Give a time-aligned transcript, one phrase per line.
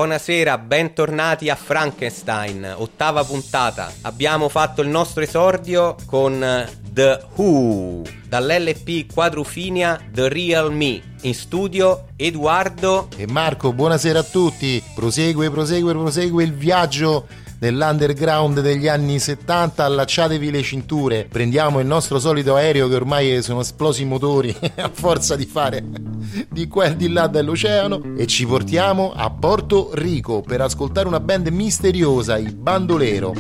[0.01, 3.93] Buonasera, bentornati a Frankenstein, ottava puntata.
[4.01, 11.03] Abbiamo fatto il nostro esordio con The The Who, dall'LP Quadrufinia The Real Me.
[11.21, 14.83] In studio Edoardo e Marco, buonasera a tutti.
[14.95, 17.27] Prosegue, prosegue, prosegue il viaggio
[17.61, 23.61] nell'underground degli anni 70, allacciatevi le cinture, prendiamo il nostro solito aereo che ormai sono
[23.61, 26.11] esplosi i motori a forza di fare
[26.49, 31.19] di qua e di là dell'oceano e ci portiamo a Porto Rico per ascoltare una
[31.21, 33.35] band misteriosa, i Bandolero.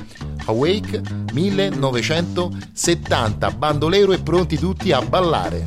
[0.46, 1.02] Awake
[1.32, 5.64] 1970, bandolero e pronti tutti a ballare.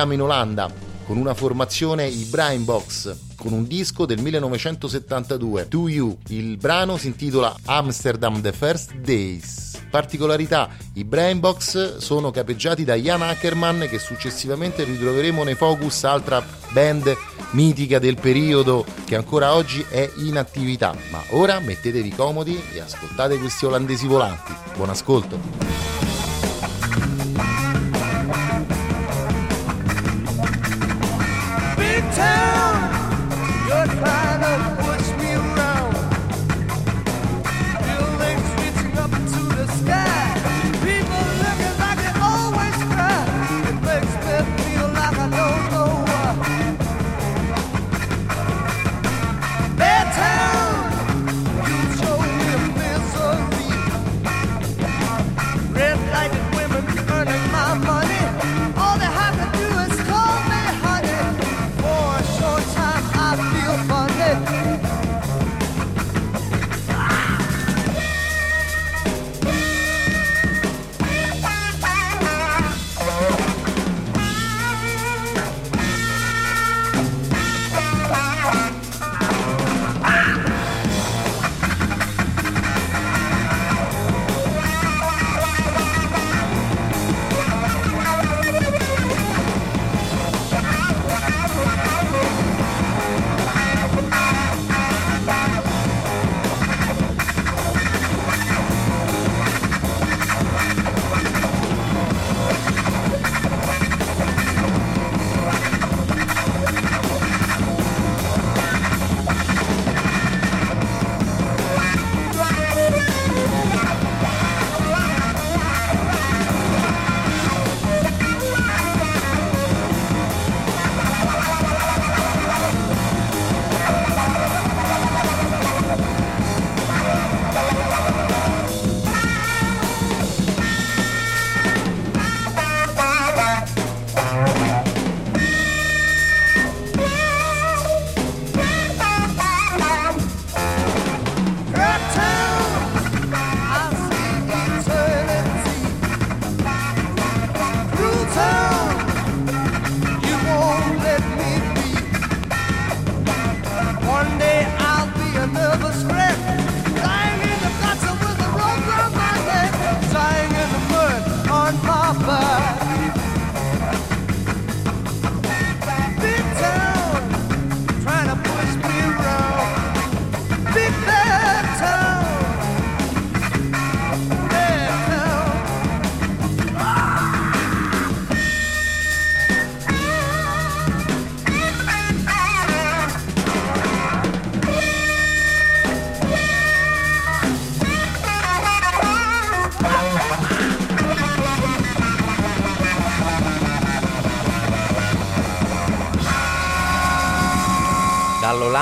[0.00, 0.72] Torniamo in Olanda
[1.04, 6.16] con una formazione i Brain Box con un disco del 1972, To You.
[6.28, 9.78] Il brano si intitola Amsterdam The First Days.
[9.90, 17.14] Particolarità, i Brainbox sono capeggiati da Jan Ackerman che successivamente ritroveremo nei Focus, altra band
[17.50, 20.94] mitica del periodo che ancora oggi è in attività.
[21.10, 24.54] Ma ora mettetevi comodi e ascoltate questi olandesi volanti.
[24.76, 25.90] Buon ascolto!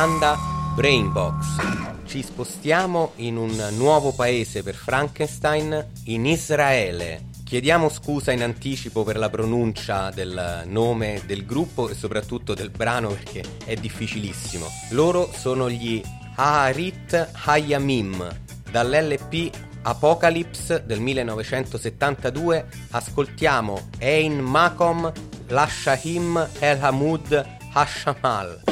[0.09, 0.39] dall'Olanda
[0.75, 2.05] Brainbox.
[2.07, 7.27] Ci spostiamo in un nuovo paese per Frankenstein, in Israele.
[7.45, 13.09] Chiediamo scusa in anticipo per la pronuncia del nome del gruppo e soprattutto del brano
[13.09, 14.67] perché è difficilissimo.
[14.91, 16.01] Loro sono gli
[16.37, 18.27] Haarit Hayamim
[18.71, 19.51] dall'LP
[19.83, 25.11] Apocalypse del 1972 ascoltiamo Ein Makom
[25.49, 28.68] Lashahim El Hamud Hashamal.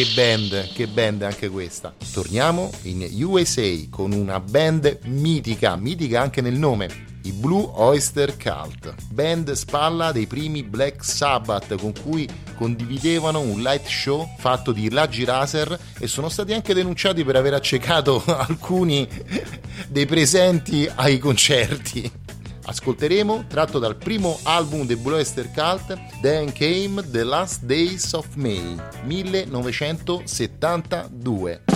[0.00, 1.94] che band, che band anche questa.
[2.12, 7.08] Torniamo in USA con una band mitica, mitica anche nel nome.
[7.24, 12.26] I Blue Oyster Cult, band spalla dei primi Black Sabbath con cui
[12.56, 17.52] condividevano un light show fatto di raggi laser e sono stati anche denunciati per aver
[17.52, 19.06] accecato alcuni
[19.86, 22.10] dei presenti ai concerti.
[22.64, 28.26] Ascolteremo, tratto dal primo album dei Blue Ester Cult, Then Came The Last Days of
[28.34, 31.69] May, 1972.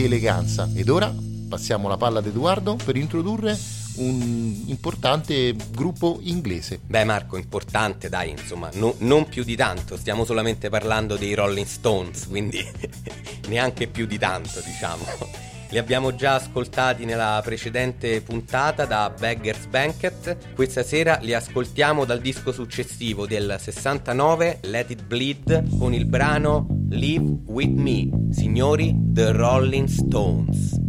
[0.00, 0.68] che eleganza.
[0.74, 1.14] Ed ora
[1.48, 3.58] passiamo la palla ad Edoardo per introdurre
[3.96, 6.80] un importante gruppo inglese.
[6.82, 11.66] Beh Marco, importante dai, insomma, no, non più di tanto, stiamo solamente parlando dei Rolling
[11.66, 12.64] Stones, quindi
[13.48, 15.04] neanche più di tanto diciamo.
[15.68, 20.54] Li abbiamo già ascoltati nella precedente puntata da Beggar's Banquet.
[20.54, 26.79] Questa sera li ascoltiamo dal disco successivo del 69, Let It Bleed, con il brano
[26.92, 30.79] Live With Me, signori The Rolling Stones.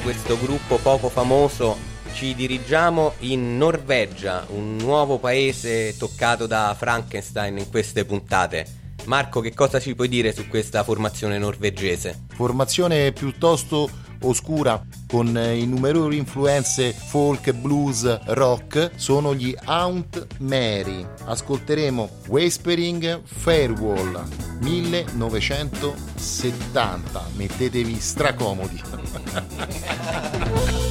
[0.00, 1.76] Questo gruppo poco famoso
[2.12, 8.66] ci dirigiamo in Norvegia, un nuovo paese toccato da Frankenstein in queste puntate.
[9.04, 12.24] Marco, che cosa ci puoi dire su questa formazione norvegese?
[12.34, 13.88] Formazione piuttosto
[14.22, 21.06] oscura con innumerevoli influenze folk, blues, rock sono gli Aunt Mary.
[21.24, 24.26] Ascolteremo Whispering Firewall
[24.60, 27.26] 1970.
[27.36, 28.97] Mettetevi stracomodi.
[29.38, 30.78] yeah.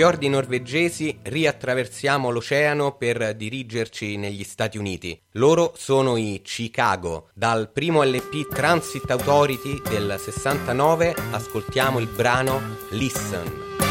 [0.00, 5.20] fiordi norvegesi riattraversiamo l'oceano per dirigerci negli Stati Uniti.
[5.32, 7.28] Loro sono i Chicago.
[7.34, 13.89] Dal primo LP Transit Authority del 69 ascoltiamo il brano Listen.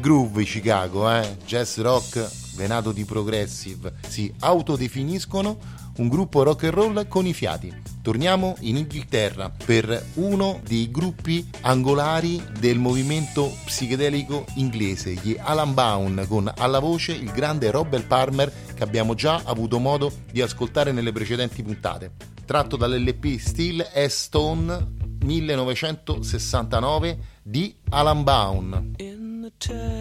[0.00, 1.36] Groove Chicago, eh?
[1.44, 3.94] Jazz rock venato di progressive.
[4.08, 5.58] Si autodefiniscono
[5.96, 7.72] un gruppo rock and roll con i fiati.
[8.02, 16.26] Torniamo in Inghilterra per uno dei gruppi angolari del movimento psichedelico inglese, gli Alan Bound,
[16.26, 21.12] con alla voce il grande Robert Palmer che abbiamo già avuto modo di ascoltare nelle
[21.12, 22.12] precedenti puntate.
[22.46, 29.09] Tratto dall'LP Still S Stone 1969 di Alan Bound.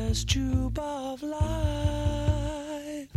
[0.10, 3.08] In tube of life.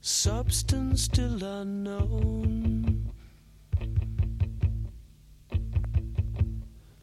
[0.00, 3.10] Substance still unknown.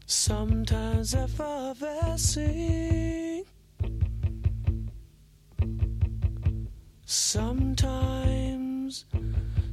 [0.06, 3.44] Sometimes effervescing.
[7.04, 9.04] Sometimes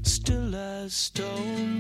[0.03, 1.79] still as stone.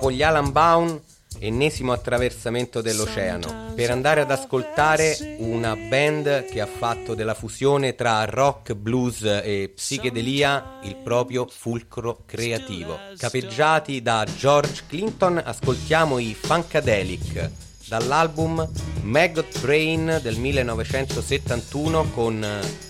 [0.00, 0.98] Dopo gli Alan Bound,
[1.40, 8.24] ennesimo attraversamento dell'oceano, per andare ad ascoltare una band che ha fatto della fusione tra
[8.24, 12.98] rock, blues e psichedelia il proprio fulcro creativo.
[13.14, 17.50] Capeggiati da George Clinton, ascoltiamo i Funkadelic
[17.86, 18.66] dall'album
[19.02, 22.46] Maggot Brain del 1971 con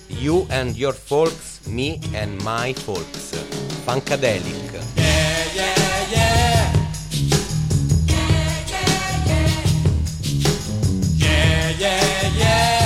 [0.07, 3.31] You and Your Folks, Me and My Folks.
[3.83, 5.30] Funkadelic.
[11.81, 12.80] Your folks,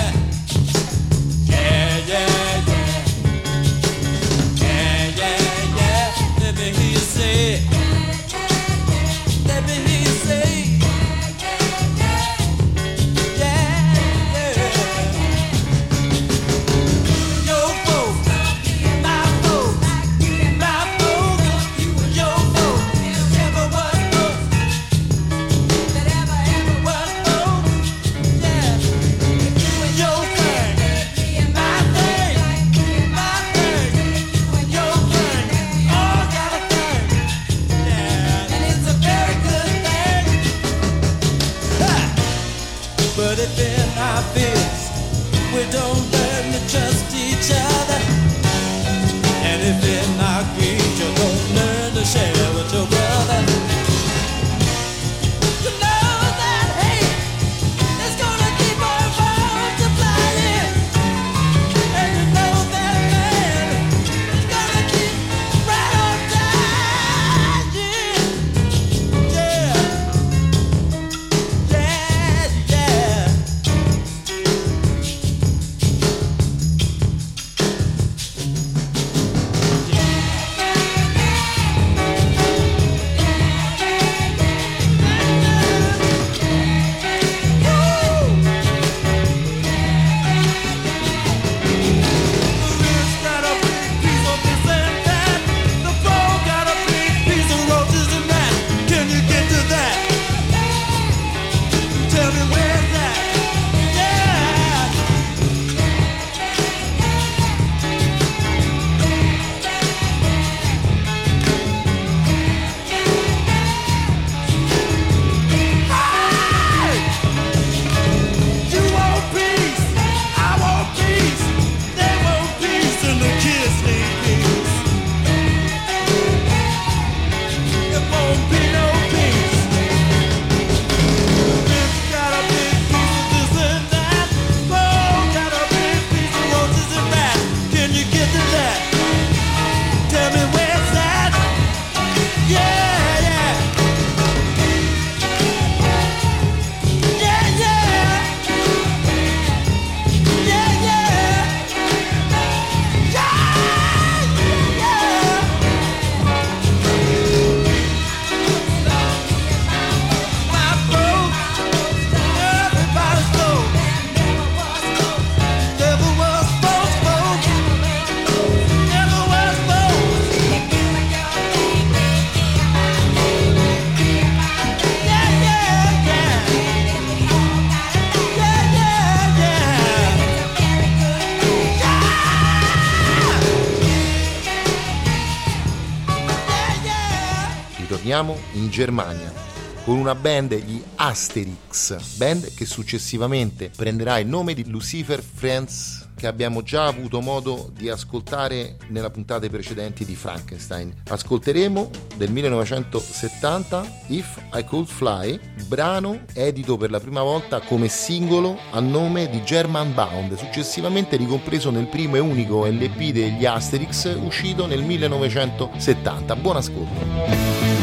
[188.65, 189.53] in Germania
[189.85, 196.27] con una band, gli Asterix, band che successivamente prenderà il nome di Lucifer Friends che
[196.27, 201.03] abbiamo già avuto modo di ascoltare nella puntata precedente di Frankenstein.
[201.09, 208.57] Ascolteremo del 1970 If I Could Fly, brano edito per la prima volta come singolo
[208.71, 214.67] a nome di German Bound, successivamente ricompreso nel primo e unico LP degli Asterix uscito
[214.67, 216.37] nel 1970.
[216.37, 217.74] Buon ascolto.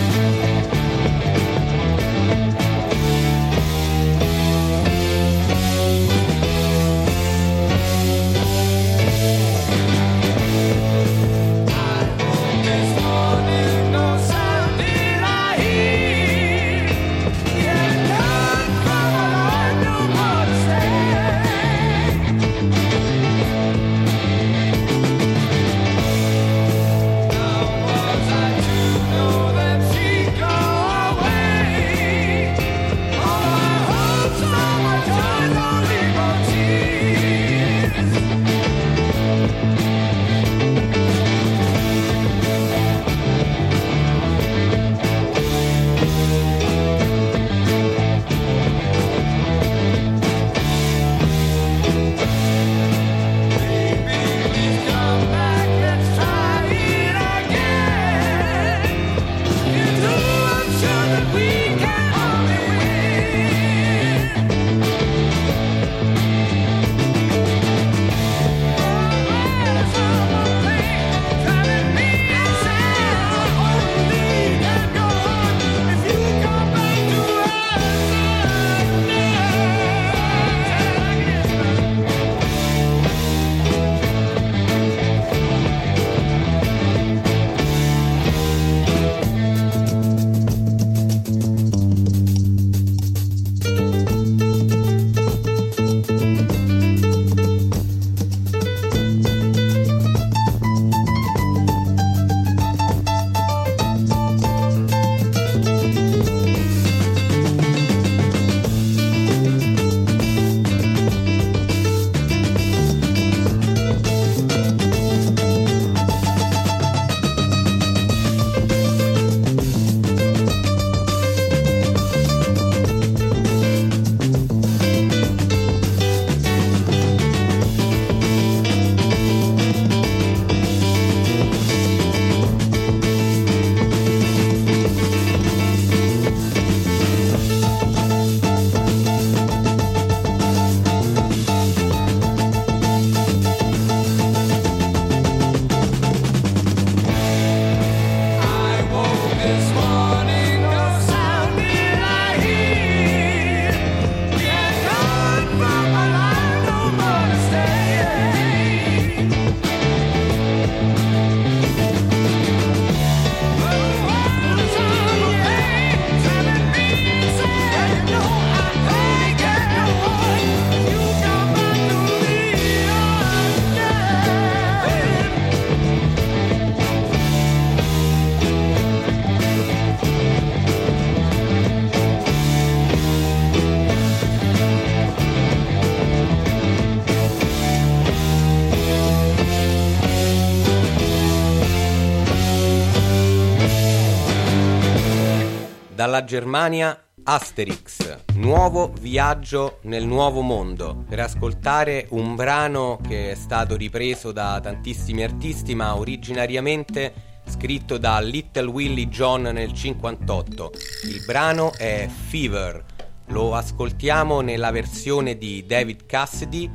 [196.02, 203.76] Dalla Germania Asterix, nuovo viaggio nel nuovo mondo, per ascoltare un brano che è stato
[203.76, 210.72] ripreso da tantissimi artisti ma originariamente scritto da Little Willie John nel 58.
[211.04, 212.84] Il brano è Fever,
[213.28, 216.68] lo ascoltiamo nella versione di David Cassidy,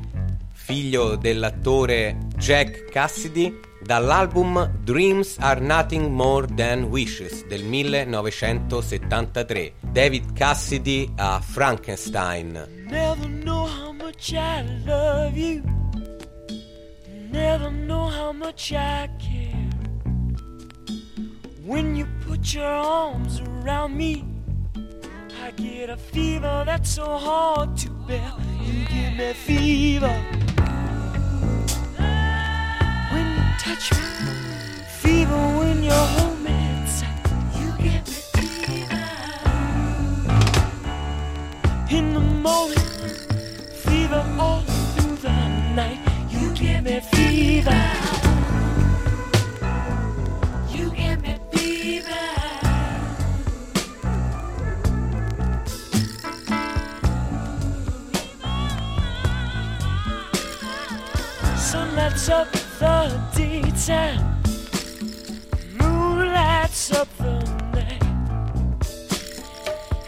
[0.52, 9.72] figlio dell'attore Jack Cassidy, dall'album Dreams Are Nothing More Than Wishes del 1973.
[9.92, 12.66] David Cassidy a Frankenstein.
[12.90, 15.62] Never know how much I love you.
[17.30, 19.52] Never know how much I care.
[21.64, 24.24] When you put your arms around me,
[25.42, 28.32] I get a fever that's so hard to bear.
[28.62, 30.22] You give me fever.
[33.58, 33.98] Touch me,
[35.00, 37.22] fever when you hold me tight.
[37.58, 39.08] You give me fever.
[41.90, 42.78] In the morning,
[43.72, 46.00] fever all through the night.
[46.30, 47.82] You give me fever.
[50.70, 52.12] You give me fever.
[62.28, 64.42] Up the daytime,
[65.78, 67.38] moon lights up the
[67.72, 68.02] night.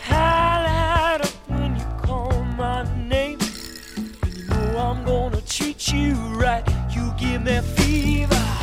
[0.02, 3.38] Highlight up when you call my name.
[3.96, 6.64] And you know I'm gonna treat you right.
[6.90, 8.57] You give me fever.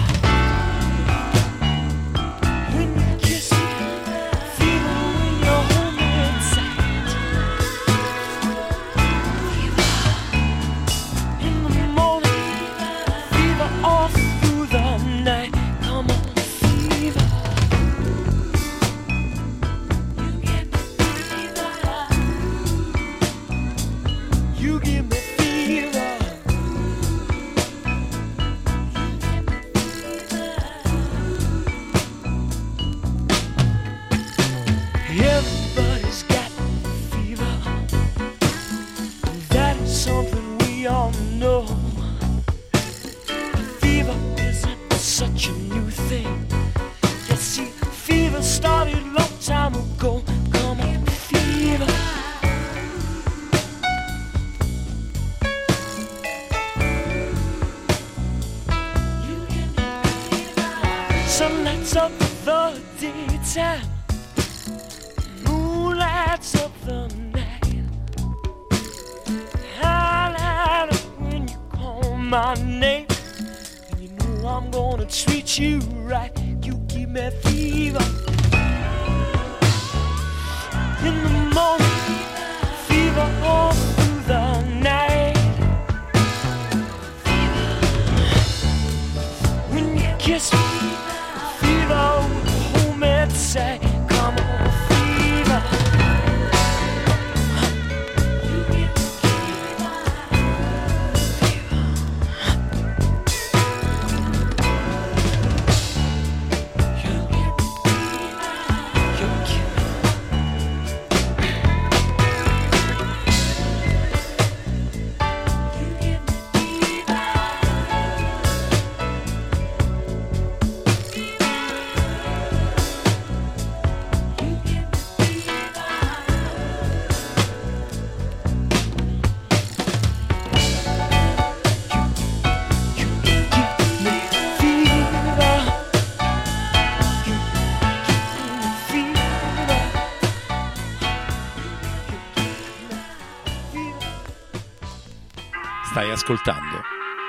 [146.16, 146.82] Ascoltando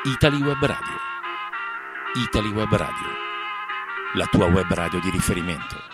[0.04, 0.96] Italy Web Radio.
[2.14, 3.08] Italy Web Radio.
[4.14, 5.85] La tua web radio di riferimento.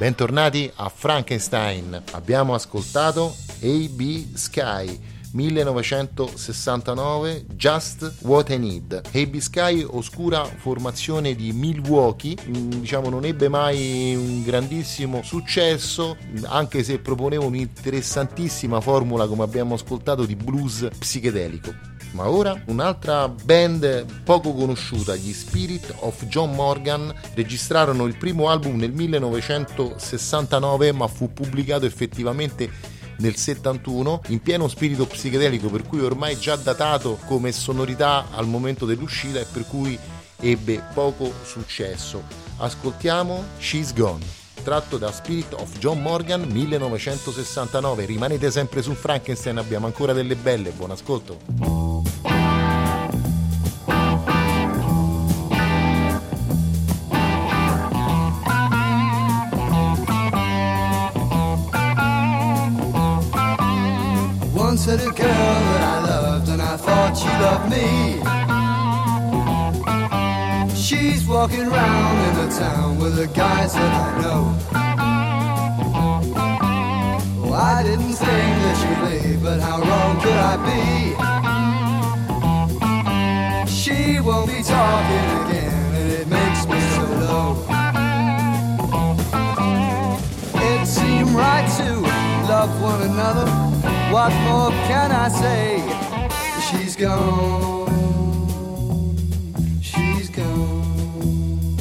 [0.00, 2.02] Bentornati a Frankenstein.
[2.12, 4.98] Abbiamo ascoltato AB Sky
[5.32, 9.02] 1969 Just What I Need.
[9.12, 16.82] AB Sky, oscura formazione di Milwaukee, mm, diciamo non ebbe mai un grandissimo successo, anche
[16.82, 21.89] se proponeva un'interessantissima formula come abbiamo ascoltato di blues psichedelico.
[22.12, 28.76] Ma ora un'altra band poco conosciuta, gli Spirit of John Morgan, registrarono il primo album
[28.76, 32.68] nel 1969 ma fu pubblicato effettivamente
[33.18, 38.86] nel 71 in pieno spirito psichedelico per cui ormai già datato come sonorità al momento
[38.86, 39.96] dell'uscita e per cui
[40.40, 42.22] ebbe poco successo.
[42.56, 49.86] Ascoltiamo She's Gone tratto da Spirit of John Morgan 1969 rimanete sempre su Frankenstein abbiamo
[49.86, 51.89] ancora delle belle buon ascolto
[64.90, 67.86] Had a girl that I loved, and I thought she loved me.
[70.74, 74.56] She's walking around in the town with the guys that I know.
[77.44, 80.90] Oh, I didn't think that she'd leave, but how wrong could I be?
[83.70, 87.64] She won't be talking again, and it makes me so low.
[90.66, 92.00] It seemed right to
[92.50, 93.69] love one another.
[94.10, 95.80] What more can I say?
[96.68, 97.86] She's gone.
[99.80, 101.76] She's gone.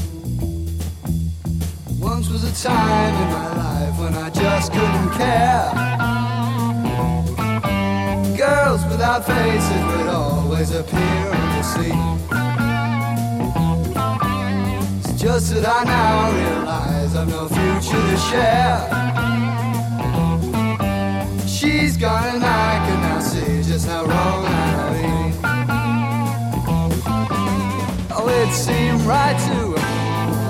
[2.00, 5.72] Once was a time in my life when I just couldn't care.
[8.38, 12.20] Girls without faces would always appear on the scene.
[15.00, 19.00] It's just that I now realize I've no future to share.
[21.80, 25.34] She's gone and I can now see just how wrong I've been.
[28.12, 29.66] Oh, it seemed right to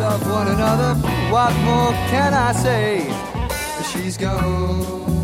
[0.02, 0.96] love one another.
[1.32, 3.14] What more can I say?
[3.92, 5.19] She's gone.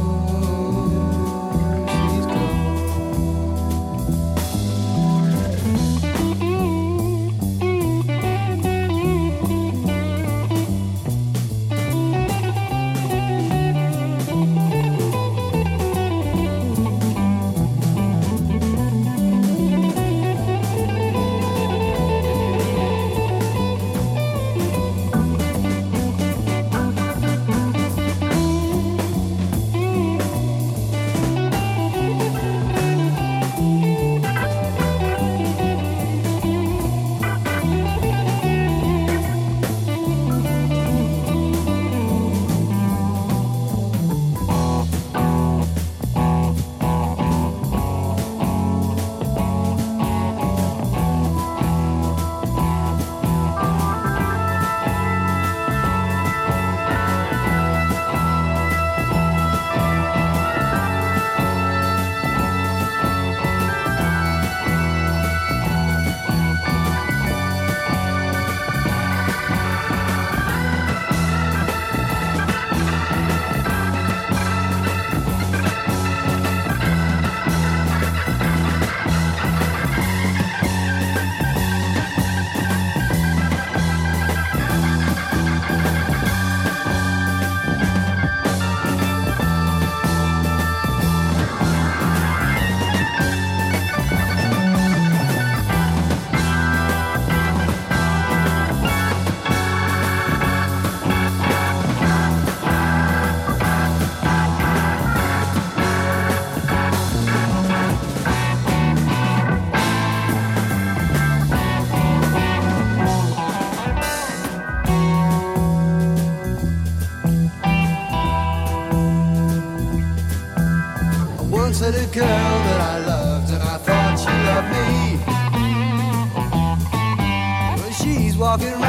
[128.57, 128.84] She's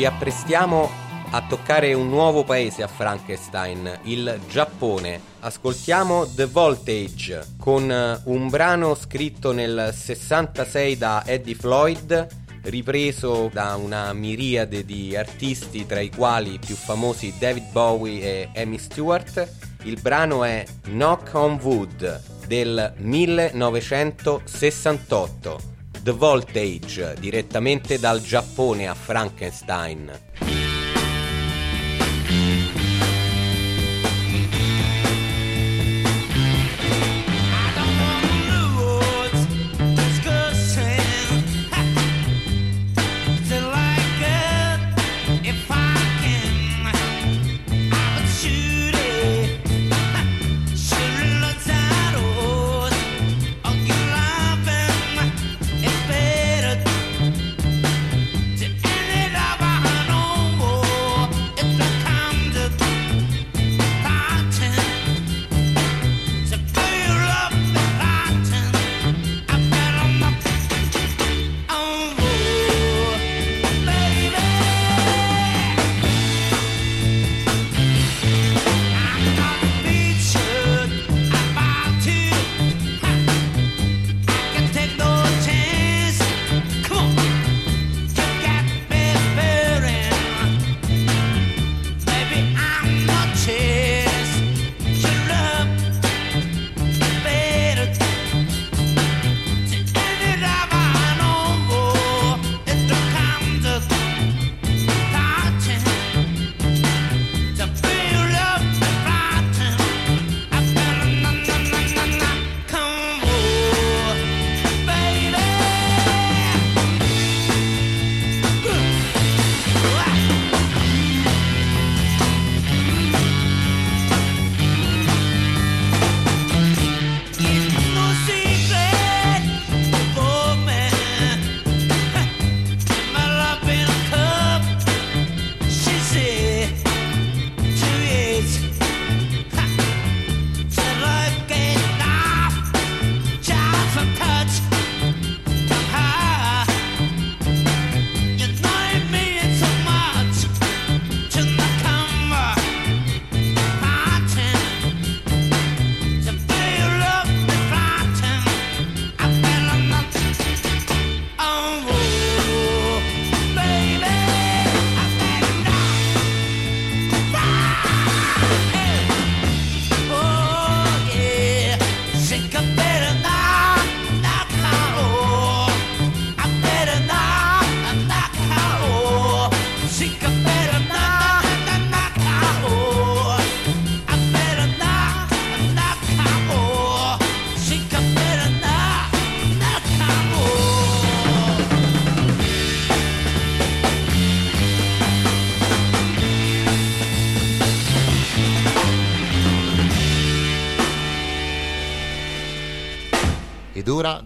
[0.00, 0.88] Ci apprestiamo
[1.32, 5.20] a toccare un nuovo paese a Frankenstein, il Giappone.
[5.40, 12.28] Ascoltiamo The Voltage con eh, un brano scritto nel 66 da Eddie Floyd,
[12.62, 18.48] ripreso da una miriade di artisti tra i quali i più famosi David Bowie e
[18.62, 19.52] Amy Stewart.
[19.82, 25.69] Il brano è Knock on Wood del 1968.
[26.02, 30.29] The Voltage, direttamente dal Giappone a Frankenstein.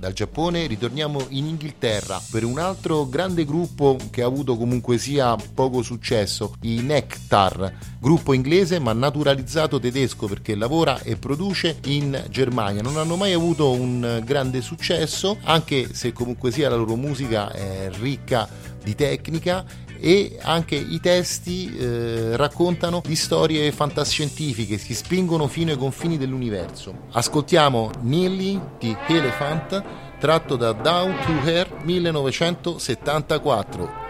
[0.05, 5.35] Dal Giappone ritorniamo in Inghilterra per un altro grande gruppo che ha avuto comunque sia
[5.55, 12.83] poco successo, i Nectar, gruppo inglese ma naturalizzato tedesco perché lavora e produce in Germania.
[12.83, 17.89] Non hanno mai avuto un grande successo, anche se comunque sia la loro musica è
[17.99, 18.47] ricca
[18.83, 19.65] di tecnica
[20.05, 27.05] e anche i testi eh, raccontano di storie fantascientifiche, si spingono fino ai confini dell'universo.
[27.13, 29.83] Ascoltiamo Nearly the Elephant
[30.19, 34.04] tratto da Down to Her 1974.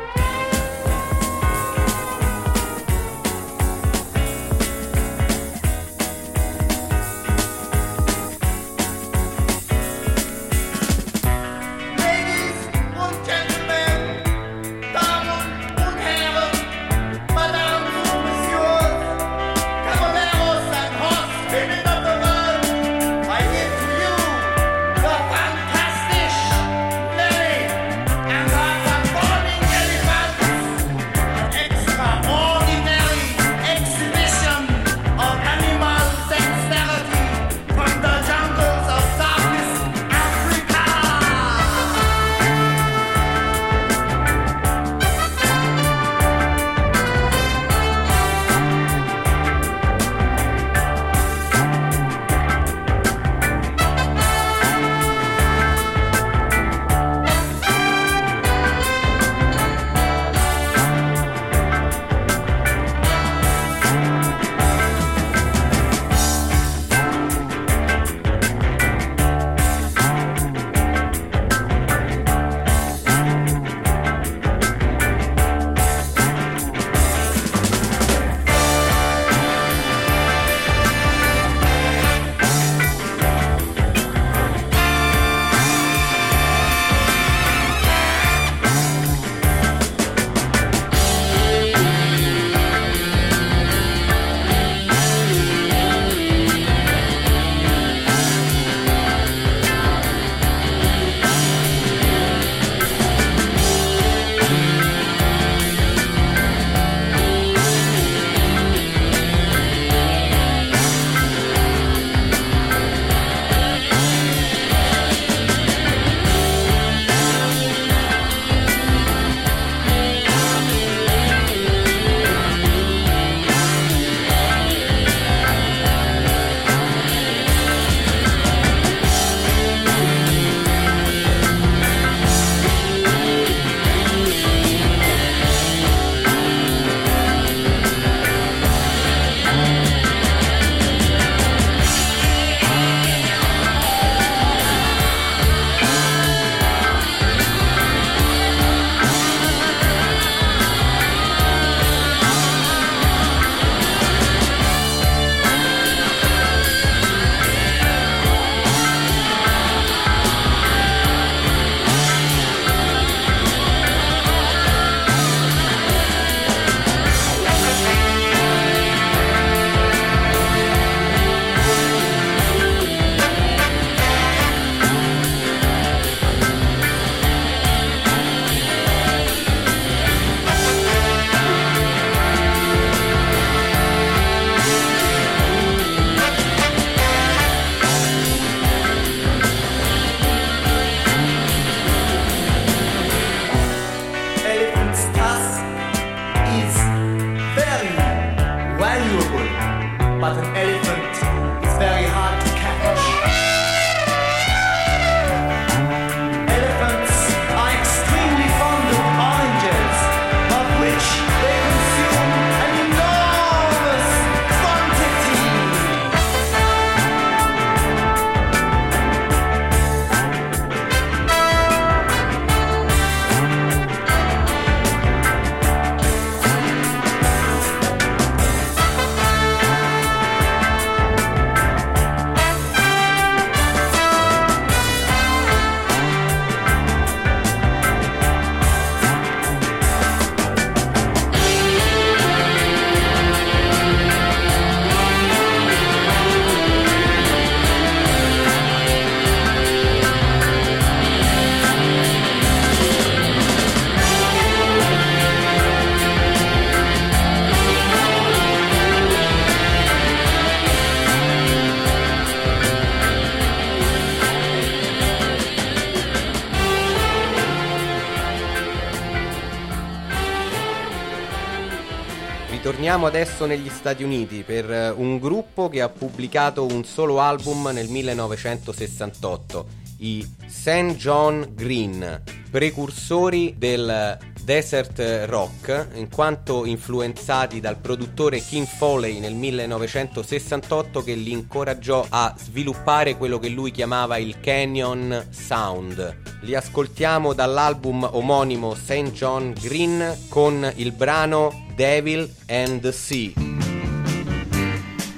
[272.95, 277.71] Ritorniamo adesso negli Stati Uniti per eh, un gruppo che ha pubblicato un solo album
[277.73, 279.67] nel 1968,
[280.05, 280.97] i St.
[280.97, 291.03] John Green, precursori del desert rock, in quanto influenzati dal produttore Kim Foley nel 1968
[291.03, 296.17] che li incoraggiò a sviluppare quello che lui chiamava il Canyon Sound.
[296.43, 299.11] Li ascoltiamo dall'album omonimo St.
[299.13, 303.33] John Green con il brano Devil and the Sea.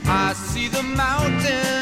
[0.09, 1.76] I see the mountains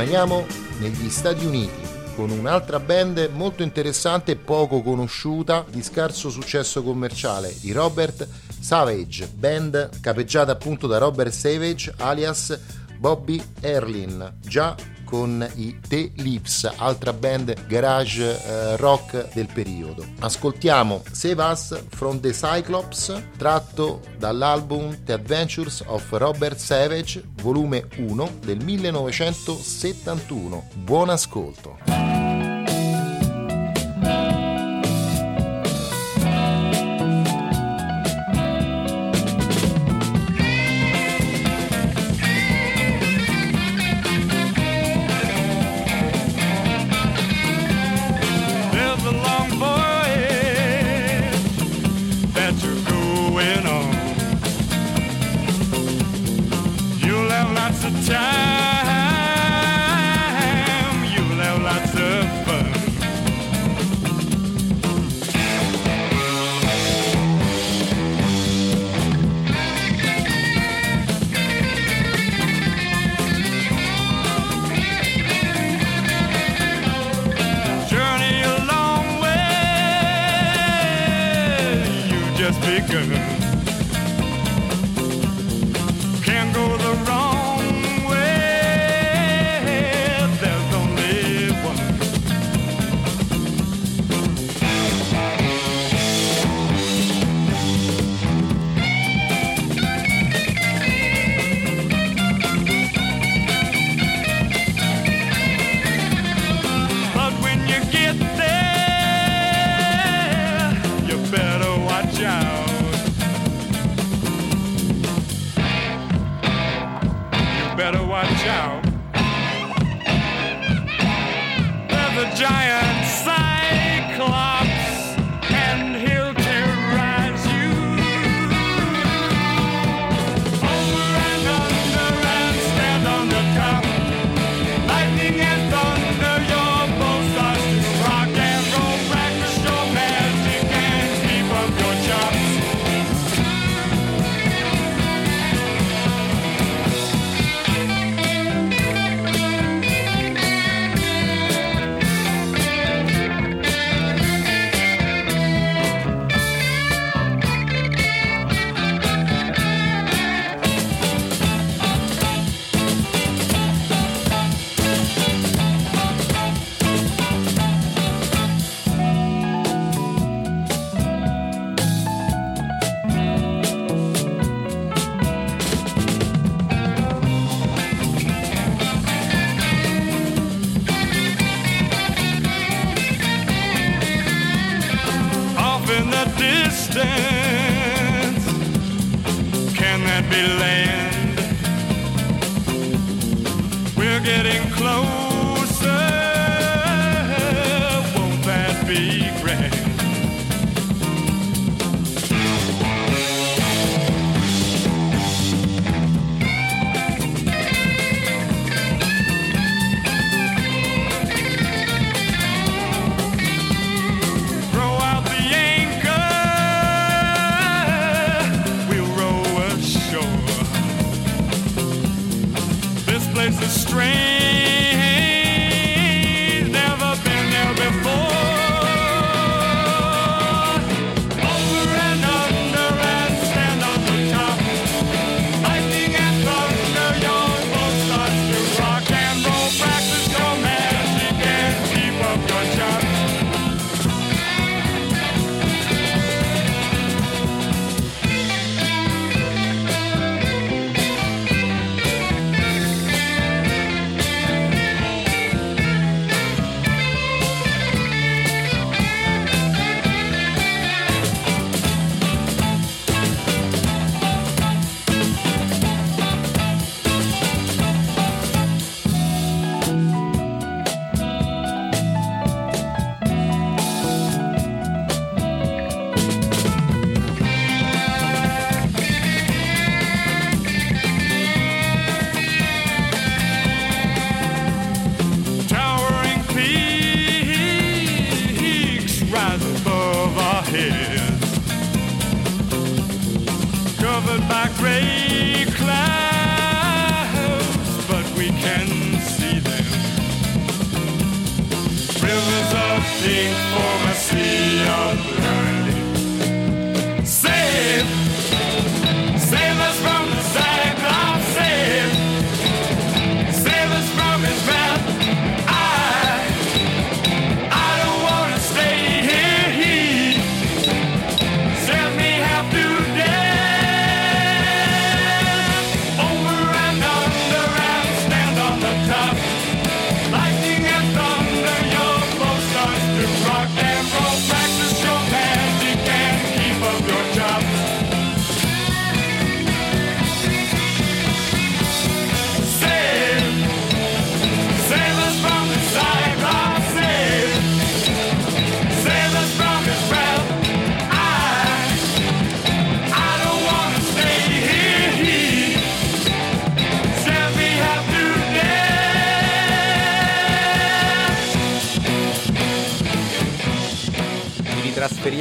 [0.00, 0.46] Rimaniamo
[0.78, 1.82] negli Stati Uniti
[2.16, 8.26] con un'altra band molto interessante e poco conosciuta di scarso successo commerciale, i Robert
[8.58, 12.58] Savage, band capeggiata appunto da Robert Savage alias
[12.96, 14.74] Bobby Erlin, già
[15.10, 20.06] con i The Lips, altra band garage eh, rock del periodo.
[20.20, 28.30] Ascoltiamo Save Us from the Cyclops, tratto dall'album The Adventures of Robert Savage, volume 1
[28.44, 30.68] del 1971.
[30.74, 32.19] Buon ascolto.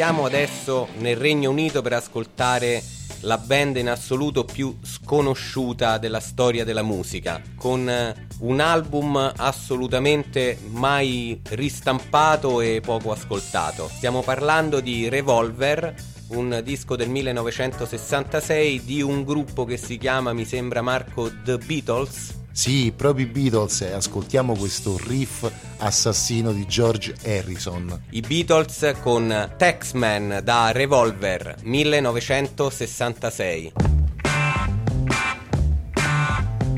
[0.09, 2.81] Andiamo adesso nel Regno Unito per ascoltare
[3.19, 10.57] la band in assoluto più sconosciuta della storia della musica, con eh, un album assolutamente
[10.69, 13.87] mai ristampato e poco ascoltato.
[13.87, 15.93] Stiamo parlando di Revolver,
[16.29, 22.38] un disco del 1966 di un gruppo che si chiama, mi sembra Marco, The Beatles
[22.51, 28.01] sì, proprio i Beatles e ascoltiamo questo riff assassino di George Harrison.
[28.09, 33.71] I Beatles con Taxman da Revolver 1966.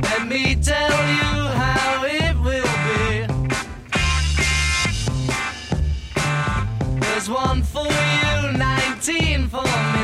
[0.02, 3.26] Let me tell you how it will be.
[7.00, 10.01] There's one for you, 19 for me.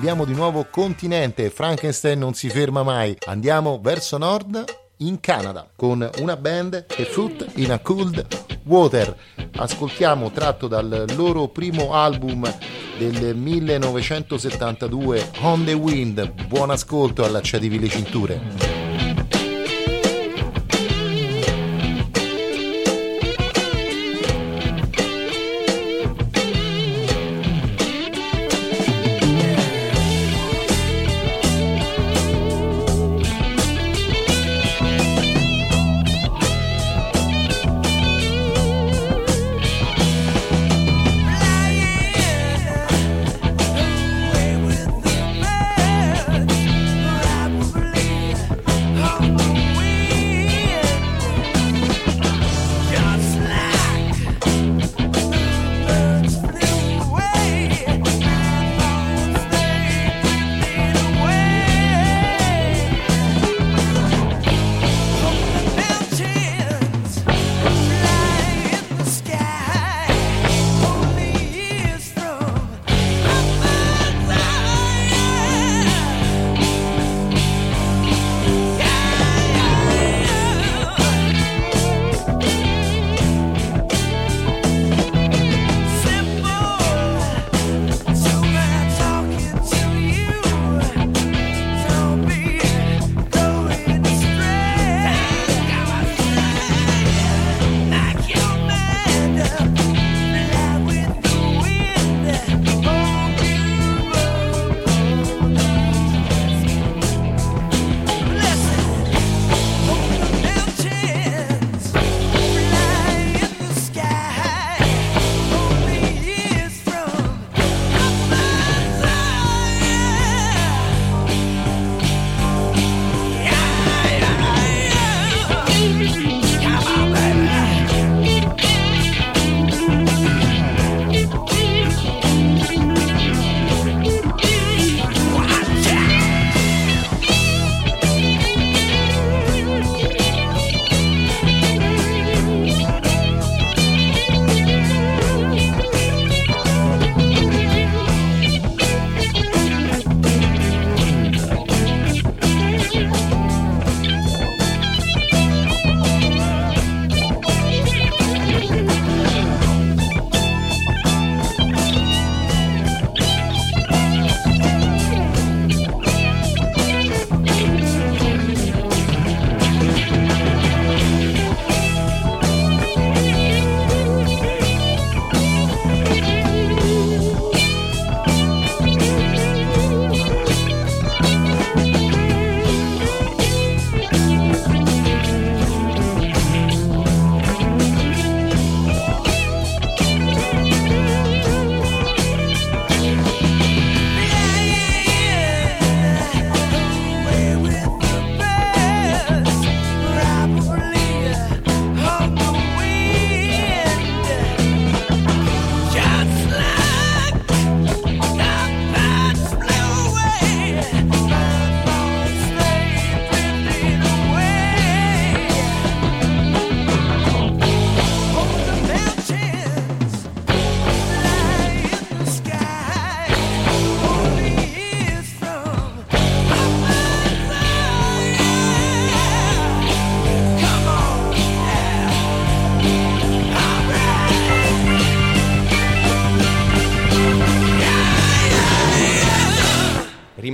[0.00, 4.64] Cambiamo di nuovo continente, Frankenstein non si ferma mai, andiamo verso nord
[5.00, 8.26] in Canada con una band che Foot in a Cold
[8.64, 9.14] Water.
[9.56, 12.50] Ascoltiamo tratto dal loro primo album
[12.96, 16.46] del 1972 On the Wind.
[16.46, 18.79] Buon ascolto, allacciatevi le cinture.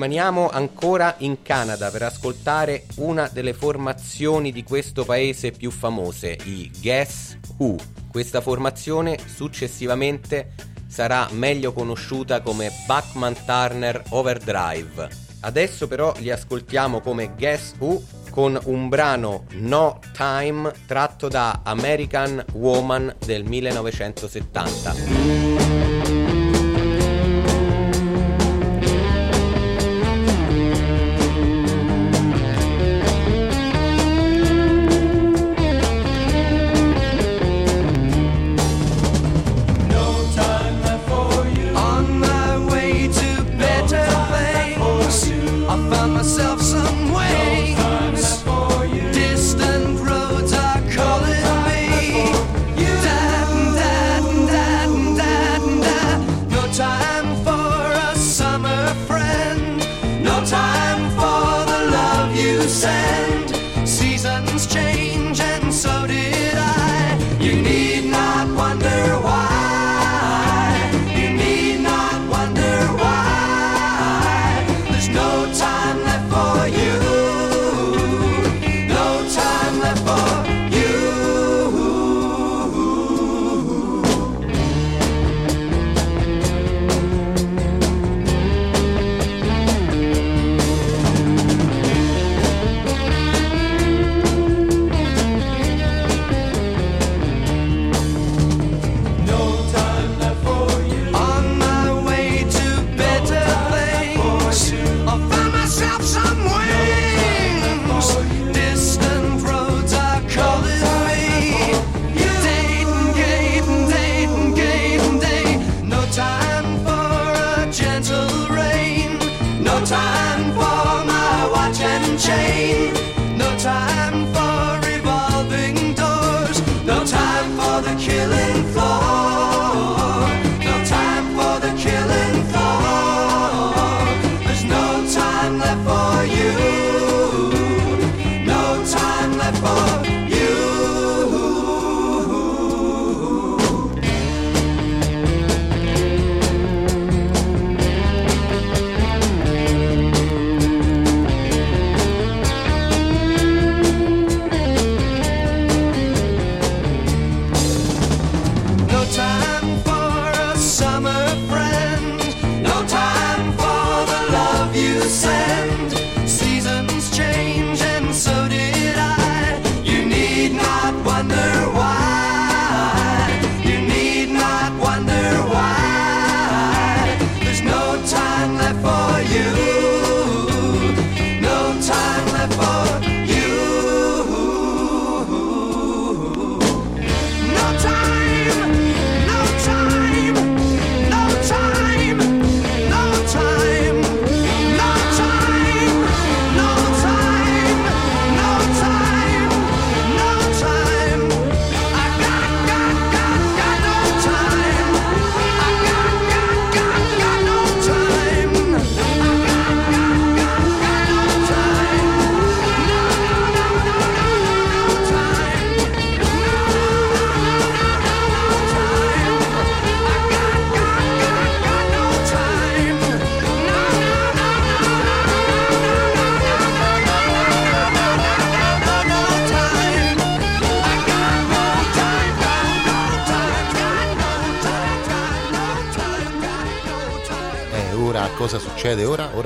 [0.07, 6.71] Rimaniamo ancora in Canada per ascoltare una delle formazioni di questo paese più famose, i
[6.81, 7.75] Guess Who.
[8.09, 10.53] Questa formazione successivamente
[10.87, 15.09] sarà meglio conosciuta come Bachman Turner Overdrive.
[15.41, 18.01] Adesso però li ascoltiamo come Guess Who
[18.31, 26.26] con un brano No Time tratto da American Woman del 1970.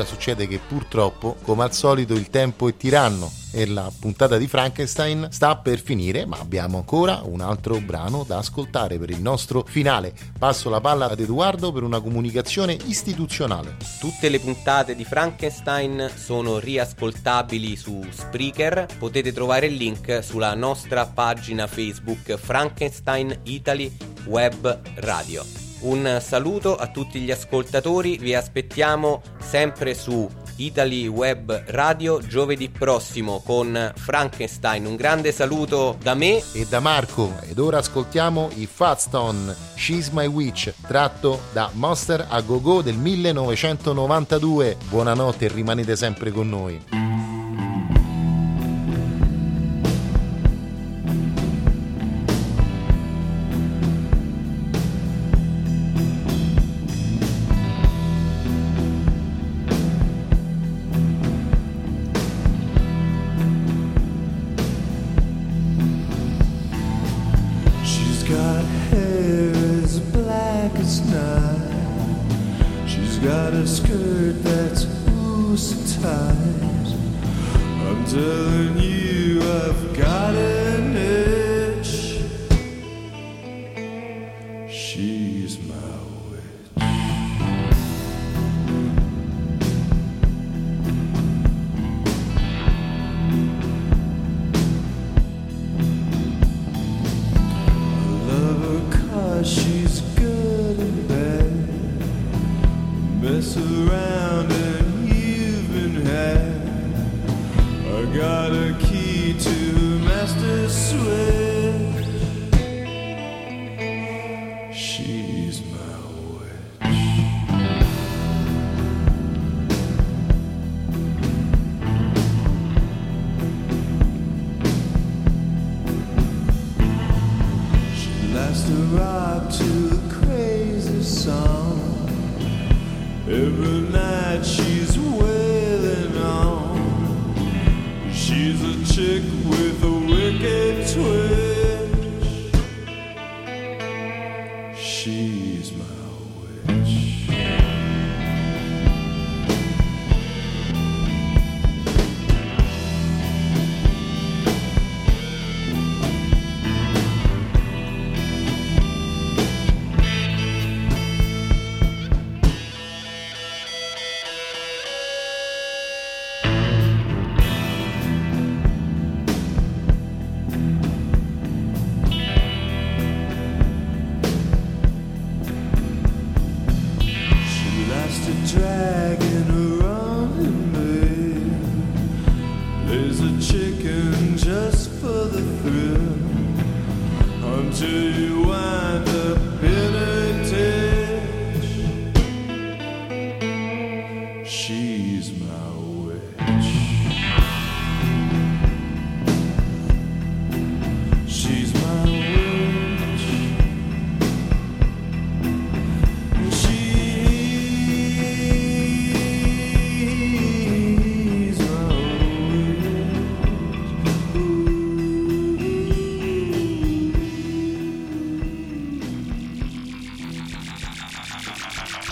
[0.01, 0.05] Ora?
[0.05, 5.29] Succede che purtroppo, come al solito, il tempo è tiranno e la puntata di Frankenstein
[5.31, 10.13] sta per finire, ma abbiamo ancora un altro brano da ascoltare per il nostro finale.
[10.39, 13.77] Passo la palla ad Edoardo per una comunicazione istituzionale.
[13.99, 18.87] Tutte le puntate di Frankenstein sono riascoltabili su Spreaker.
[18.99, 23.95] Potete trovare il link sulla nostra pagina Facebook Frankenstein Italy
[24.27, 25.70] Web Radio.
[25.81, 33.41] Un saluto a tutti gli ascoltatori, vi aspettiamo sempre su Italy Web Radio giovedì prossimo
[33.43, 34.85] con Frankenstein.
[34.85, 40.27] Un grande saluto da me E da Marco, ed ora ascoltiamo i Fatstone, She's My
[40.27, 44.77] Witch, tratto da Monster a Go Go del 1992.
[44.91, 47.30] Buonanotte e rimanete sempre con noi.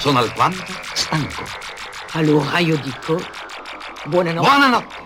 [0.08, 0.64] Sono alquanto
[0.94, 1.42] stanco.
[2.12, 3.20] Allora io dico
[4.06, 4.48] buonanotte.
[4.48, 4.96] Buonanotte.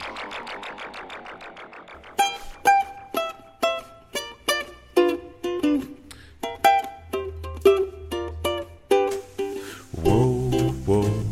[9.91, 11.27] Wow, wow,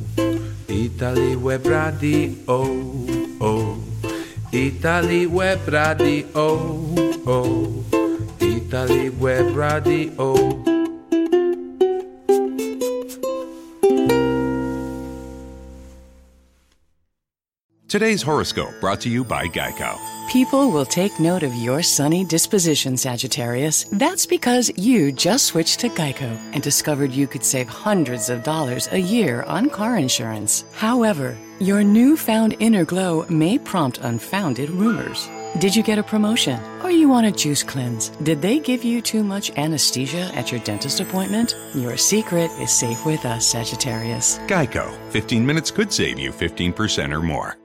[0.66, 3.84] Italy Web Radio, oh,
[4.50, 7.84] Italy Web Radio, oh,
[8.38, 10.59] Italy Web Radio.
[17.90, 19.98] Today's horoscope brought to you by Geico.
[20.30, 23.82] People will take note of your sunny disposition, Sagittarius.
[23.90, 28.88] That's because you just switched to Geico and discovered you could save hundreds of dollars
[28.92, 30.64] a year on car insurance.
[30.72, 35.28] However, your newfound inner glow may prompt unfounded rumors.
[35.58, 36.60] Did you get a promotion?
[36.84, 38.10] Or you want a juice cleanse?
[38.22, 41.56] Did they give you too much anesthesia at your dentist appointment?
[41.74, 44.38] Your secret is safe with us, Sagittarius.
[44.46, 44.96] Geico.
[45.10, 47.59] 15 minutes could save you 15% or more.